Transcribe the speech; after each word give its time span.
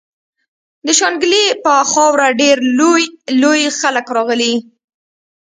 د 0.85 0.87
شانګلې 0.99 1.43
پۀ 1.63 1.75
خاوره 1.91 2.27
ډېر 2.41 2.57
لوئ 2.79 3.03
لوئ 3.41 3.61
خلق 3.79 4.07
راغلي 4.17 4.53